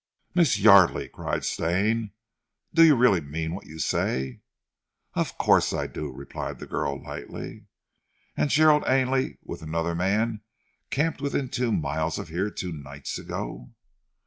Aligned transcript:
"Miss 0.33 0.57
Yardely," 0.57 1.09
cried 1.09 1.45
Stane, 1.45 2.09
"do 2.73 2.81
you 2.83 2.95
really 2.95 3.21
mean 3.21 3.53
what 3.53 3.67
you 3.67 3.77
say?" 3.77 4.41
"Of 5.13 5.37
course 5.37 5.73
I 5.73 5.85
do," 5.85 6.11
replied 6.11 6.57
the 6.57 6.65
girl 6.65 6.99
lightly. 6.99 7.67
"And 8.35 8.49
Gerald 8.49 8.83
Ainley 8.87 9.37
with 9.43 9.61
another 9.61 9.93
man 9.93 10.41
camped 10.89 11.21
within 11.21 11.49
two 11.49 11.71
miles 11.71 12.17
of 12.17 12.29
here 12.29 12.49
two 12.49 12.71
nights 12.71 13.19
ago?" 13.19 13.75